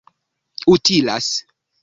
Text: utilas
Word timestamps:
utilas 0.73 1.29